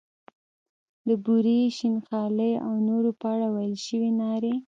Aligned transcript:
د 1.07 1.09
بورې، 1.23 1.59
شین 1.77 1.95
خالۍ 2.05 2.53
او 2.65 2.73
نورو 2.87 3.11
په 3.19 3.25
اړه 3.33 3.47
ویل 3.53 3.75
شوې 3.85 4.11
نارې. 4.21 4.53